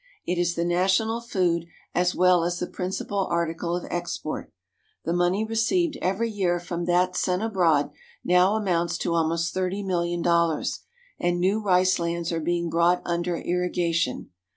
It 0.25 0.39
is 0.39 0.55
the 0.55 0.65
national 0.65 1.21
food 1.21 1.67
as 1.93 2.15
well 2.15 2.43
as 2.43 2.57
the 2.57 2.65
principal 2.65 3.27
article 3.29 3.75
of 3.75 3.85
export. 3.91 4.51
The 5.05 5.13
money 5.13 5.45
received 5.45 5.95
every 6.01 6.27
year 6.27 6.59
from 6.59 6.85
that 6.85 7.15
sent 7.15 7.43
abroad 7.43 7.91
now 8.23 8.55
amounts 8.55 8.97
to 8.97 9.13
almost 9.13 9.53
thirty 9.53 9.83
million 9.83 10.23
dollars, 10.23 10.79
and 11.19 11.39
new 11.39 11.61
rice 11.61 11.99
lands 11.99 12.31
are 12.31 12.39
being 12.39 12.67
brought 12.67 13.03
under 13.05 13.35
irrigation. 13.37 14.31